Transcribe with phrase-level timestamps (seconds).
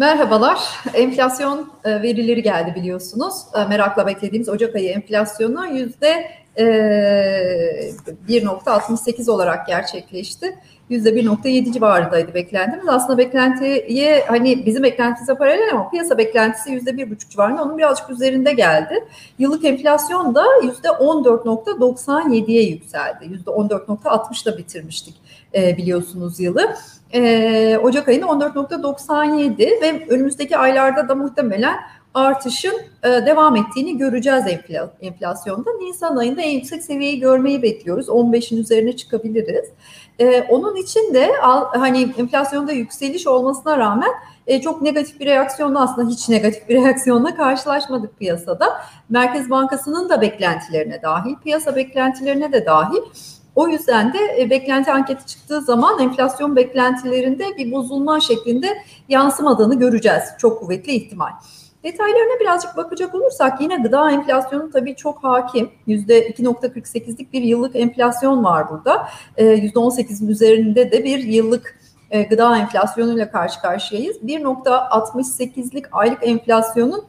[0.00, 0.58] Merhabalar.
[0.94, 3.34] Enflasyon e, verileri geldi biliyorsunuz.
[3.54, 10.58] E, merakla beklediğimiz Ocak ayı enflasyonu yüzde 1.68 e, olarak gerçekleşti.
[10.88, 12.88] Yüzde 1.7 civarındaydı beklentimiz.
[12.88, 17.62] Aslında beklentiye hani bizim beklentimize paralel ama piyasa beklentisi yüzde 1.5 civarında.
[17.62, 19.04] Onun birazcık üzerinde geldi.
[19.38, 23.26] Yıllık enflasyon da yüzde 14.97'ye yükseldi.
[23.30, 25.14] Yüzde 14.60'da bitirmiştik
[25.54, 26.76] biliyorsunuz yılı
[27.12, 31.76] e, Ocak ayında 14.97 ve önümüzdeki aylarda da muhtemelen
[32.14, 35.70] artışın e, devam ettiğini göreceğiz enfla, enflasyonda.
[35.70, 38.08] Nisan ayında en yüksek seviyeyi görmeyi bekliyoruz.
[38.08, 39.68] 15'in üzerine çıkabiliriz.
[40.18, 41.32] E, onun için de
[41.72, 44.10] hani enflasyonda yükseliş olmasına rağmen
[44.46, 48.80] e, çok negatif bir reaksiyonla aslında hiç negatif bir reaksiyonla karşılaşmadık piyasada.
[49.08, 53.00] Merkez Bankası'nın da beklentilerine dahil, piyasa beklentilerine de dahil
[53.54, 60.22] o yüzden de beklenti anketi çıktığı zaman enflasyon beklentilerinde bir bozulma şeklinde yansımadığını göreceğiz.
[60.38, 61.30] Çok kuvvetli ihtimal.
[61.84, 65.70] Detaylarına birazcık bakacak olursak yine gıda enflasyonu tabii çok hakim.
[65.88, 69.08] %2.48'lik bir yıllık enflasyon var burada.
[69.38, 71.78] %18'in e, üzerinde de bir yıllık
[72.10, 74.16] e, gıda enflasyonuyla karşı karşıyayız.
[74.16, 77.04] 1.68'lik aylık enflasyonun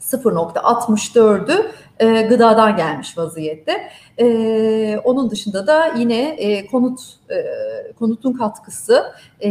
[0.00, 3.90] 0.64'ü e, gıdadan gelmiş vaziyette.
[4.18, 7.36] E, onun dışında da yine e, konut e,
[7.98, 9.04] konutun katkısı
[9.40, 9.48] e,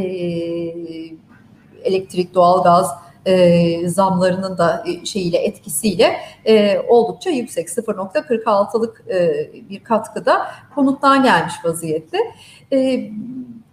[1.83, 10.47] elektrik, doğalgaz e, zamlarının da e, şeyiyle etkisiyle e, oldukça yüksek 0.46'lık e, bir katkıda
[10.75, 12.17] konuttan gelmiş vaziyette.
[12.73, 13.09] E,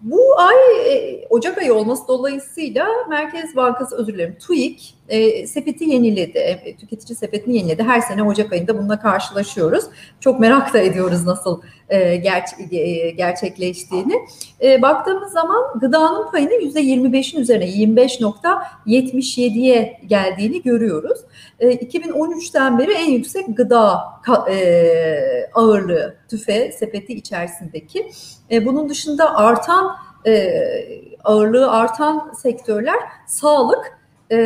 [0.01, 0.57] bu ay
[0.93, 6.39] e, Ocak ayı olması dolayısıyla Merkez Bankası özür dilerim TÜİK e, sepeti yeniledi.
[6.39, 7.83] E, tüketici sepetini yeniledi.
[7.83, 9.85] Her sene Ocak ayında bununla karşılaşıyoruz.
[10.21, 14.15] Çok merak da ediyoruz nasıl e, ger e, gerçekleştiğini.
[14.63, 21.19] E, baktığımız zaman gıdanın payının %25'in üzerine 25.77'ye geldiğini görüyoruz.
[21.61, 24.01] E, 2013'ten beri en yüksek gıda
[24.51, 28.11] e, ağırlığı tüfe sepeti içerisindeki.
[28.51, 30.65] E, bunun dışında artan e,
[31.25, 33.99] ağırlığı artan sektörler sağlık,
[34.31, 34.37] e,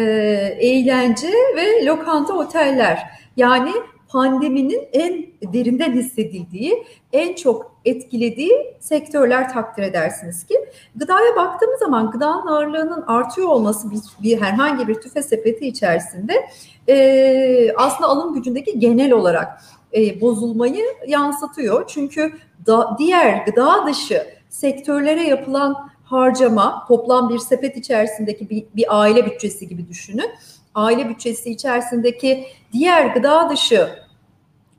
[0.60, 2.98] eğlence ve lokanta oteller.
[3.36, 3.72] Yani
[4.08, 10.54] pandeminin en derinden hissedildiği, en çok etkilediği sektörler takdir edersiniz ki.
[10.96, 16.48] Gıdaya baktığımız zaman gıdanın ağırlığının artıyor olması bir, bir herhangi bir tüfe sepeti içerisinde
[16.88, 19.60] e, aslında alım gücündeki genel olarak
[19.96, 21.86] e, bozulmayı yansıtıyor.
[21.86, 22.32] Çünkü
[22.66, 29.68] da, diğer gıda dışı sektörlere yapılan harcama toplam bir sepet içerisindeki bir, bir aile bütçesi
[29.68, 30.30] gibi düşünün.
[30.74, 33.88] Aile bütçesi içerisindeki diğer gıda dışı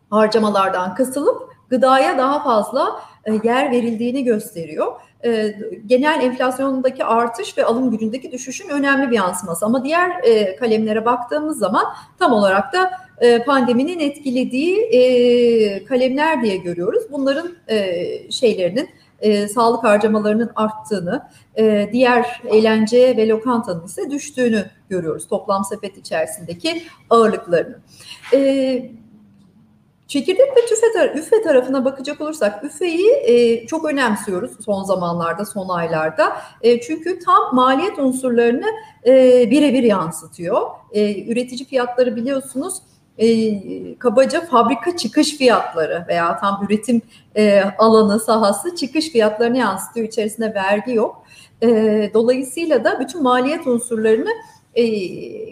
[0.10, 4.96] harcamalardan kısılıp gıdaya daha fazla e, yer verildiğini gösteriyor.
[5.26, 9.66] E, genel enflasyondaki artış ve alım gücündeki düşüşün önemli bir yansıması.
[9.66, 11.86] Ama diğer e, kalemlere baktığımız zaman
[12.20, 12.92] tam olarak da
[13.46, 17.04] pandeminin etkilediği kalemler diye görüyoruz.
[17.12, 17.56] Bunların
[18.30, 18.90] şeylerinin
[19.22, 26.84] e, sağlık harcamalarının arttığını, e, diğer eğlence ve lokantanın ise düştüğünü görüyoruz toplam sepet içerisindeki
[27.10, 27.80] ağırlıklarını.
[28.34, 28.92] E,
[30.08, 35.70] Çekirdek ve tüfe tar- üfe tarafına bakacak olursak üfeyi e, çok önemsiyoruz son zamanlarda, son
[35.70, 36.38] aylarda.
[36.62, 38.66] E, çünkü tam maliyet unsurlarını
[39.06, 39.14] e,
[39.52, 40.62] birebir yansıtıyor.
[40.92, 42.74] E, üretici fiyatları biliyorsunuz
[43.20, 47.02] e, kabaca fabrika çıkış fiyatları veya tam üretim
[47.36, 50.08] e, alanı sahası çıkış fiyatlarını yansıtıyor.
[50.08, 51.24] İçerisinde vergi yok.
[51.64, 51.68] E,
[52.14, 54.30] dolayısıyla da bütün maliyet unsurlarını
[54.76, 54.86] e,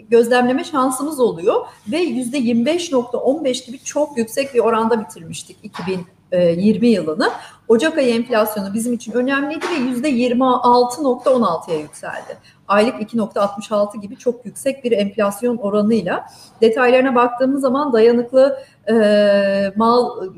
[0.00, 7.30] gözlemleme şansımız oluyor ve yüzde 25.15 gibi çok yüksek bir oranda bitirmiştik 2020 yılını.
[7.68, 12.38] Ocak ayı enflasyonu bizim için önemliydi ve yüzde 26.16'ya yükseldi.
[12.68, 16.26] Aylık 2.66 gibi çok yüksek bir enflasyon oranıyla
[16.60, 20.28] detaylarına baktığımız zaman dayanıklı e, mal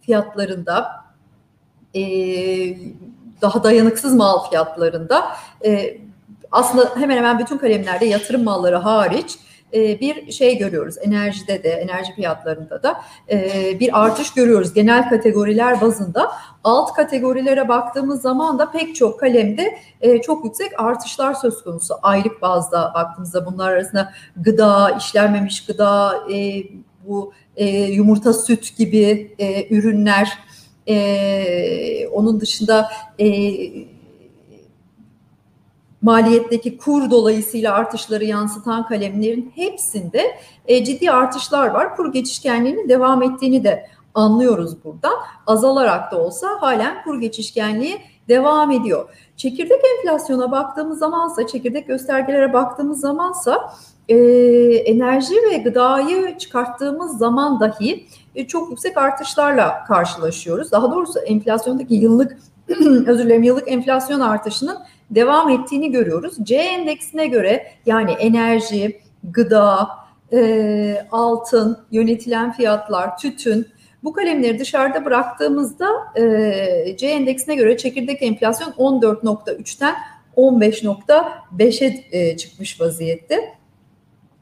[0.00, 0.90] fiyatlarında
[1.94, 2.02] e,
[3.42, 5.24] daha dayanıksız mal fiyatlarında
[5.64, 5.98] e,
[6.52, 9.38] aslında hemen hemen bütün kalemlerde yatırım malları hariç
[9.74, 10.94] e, bir şey görüyoruz.
[11.02, 13.00] Enerjide de, enerji fiyatlarında da
[13.30, 16.32] e, bir artış görüyoruz genel kategoriler bazında.
[16.64, 21.94] Alt kategorilere baktığımız zaman da pek çok kalemde e, çok yüksek artışlar söz konusu.
[22.02, 26.24] Aylık bazda baktığımızda bunlar arasında gıda, işlenmemiş gıda,
[27.06, 27.32] bu
[27.88, 29.36] yumurta, süt gibi
[29.70, 30.38] ürünler,
[32.12, 32.90] onun dışında
[36.04, 41.96] maliyetteki kur dolayısıyla artışları yansıtan kalemlerin hepsinde e, ciddi artışlar var.
[41.96, 45.14] Kur geçişkenliğinin devam ettiğini de anlıyoruz buradan.
[45.46, 47.98] Azalarak da olsa halen kur geçişkenliği
[48.28, 49.08] devam ediyor.
[49.36, 53.74] Çekirdek enflasyona baktığımız zamansa, çekirdek göstergelere baktığımız zamansa
[54.08, 54.16] e,
[54.74, 60.72] enerji ve gıdayı çıkarttığımız zaman dahi e, çok yüksek artışlarla karşılaşıyoruz.
[60.72, 62.38] Daha doğrusu enflasyondaki yıllık
[63.06, 64.78] özür dilerim yıllık enflasyon artışının
[65.10, 66.36] devam ettiğini görüyoruz.
[66.42, 69.88] C endeksine göre yani enerji, gıda,
[70.32, 73.66] e, altın, yönetilen fiyatlar, tütün
[74.04, 79.94] bu kalemleri dışarıda bıraktığımızda e, C endeksine göre çekirdek enflasyon 14.3'ten
[80.36, 83.54] 15.5'e e, çıkmış vaziyette.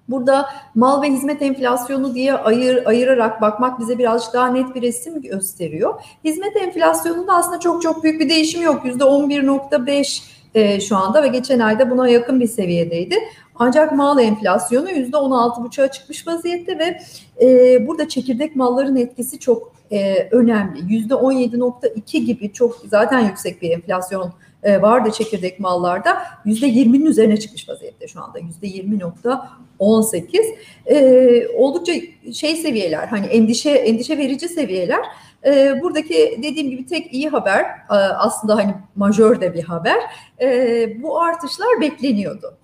[0.09, 5.23] Burada mal ve hizmet enflasyonu diye ayır, ayırarak bakmak bize birazcık daha net bir resim
[5.23, 5.95] gösteriyor.
[6.25, 8.85] Hizmet enflasyonunda aslında çok çok büyük bir değişim yok.
[8.85, 10.23] %11.5
[10.55, 13.17] e, şu anda ve geçen ayda buna yakın bir seviyedeydi.
[13.55, 16.99] Ancak mal enflasyonu %16,5'a çıkmış vaziyette ve
[17.41, 20.81] e, burada çekirdek malların etkisi çok e, önemli.
[20.81, 24.33] %17.2 gibi çok zaten yüksek bir enflasyon
[24.63, 26.23] e, vardı çekirdek mallarda.
[26.47, 28.39] %20'nin üzerine çıkmış vaziyette şu anda.
[28.41, 30.39] %20.18.
[30.87, 31.93] E, oldukça
[32.33, 35.01] şey seviyeler hani endişe endişe verici seviyeler.
[35.47, 39.99] E, buradaki dediğim gibi tek iyi haber e, aslında hani majör de bir haber.
[40.41, 42.57] E, bu artışlar bekleniyordu.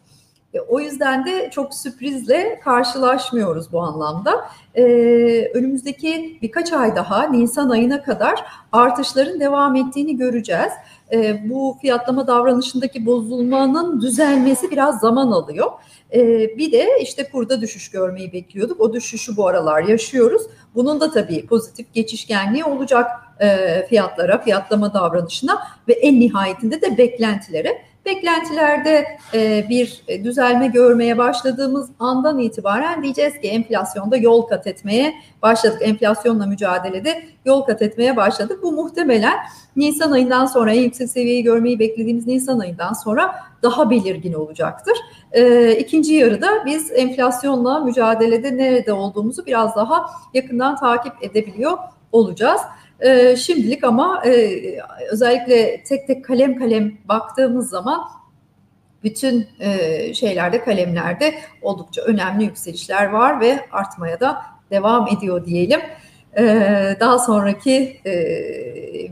[0.55, 4.49] E, o yüzden de çok sürprizle karşılaşmıyoruz bu anlamda.
[4.75, 10.73] Ee, önümüzdeki birkaç ay daha Nisan ayına kadar artışların devam ettiğini göreceğiz.
[11.13, 15.71] Ee, bu fiyatlama davranışındaki bozulmanın düzelmesi biraz zaman alıyor.
[16.15, 18.81] Ee, bir de işte kurda düşüş görmeyi bekliyorduk.
[18.81, 20.43] O düşüşü bu aralar yaşıyoruz.
[20.75, 23.11] Bunun da tabii pozitif geçişkenliği olacak
[23.41, 25.59] e, fiyatlara, fiyatlama davranışına
[25.89, 27.83] ve en nihayetinde de beklentilere.
[28.09, 35.79] Beklentilerde e, bir düzelme görmeye başladığımız andan itibaren diyeceğiz ki enflasyonda yol kat etmeye başladık.
[35.83, 38.59] Enflasyonla mücadelede yol kat etmeye başladık.
[38.63, 39.39] Bu muhtemelen
[39.77, 44.95] Nisan ayından sonra en yüksek seviyeyi görmeyi beklediğimiz Nisan ayından sonra daha belirgin olacaktır.
[45.33, 51.79] E, ikinci yarıda biz enflasyonla mücadelede nerede olduğumuzu biraz daha yakından takip edebiliyor
[52.13, 52.61] olacağız.
[53.01, 54.61] E, şimdilik ama e,
[55.11, 58.01] özellikle tek tek kalem kalem baktığımız zaman
[59.03, 65.81] bütün e, şeylerde kalemlerde oldukça önemli yükselişler var ve artmaya da devam ediyor diyelim.
[66.39, 66.43] E,
[67.01, 68.13] daha sonraki e,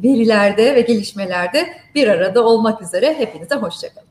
[0.02, 4.05] verilerde ve gelişmelerde bir arada olmak üzere hepinize hoşçakalın.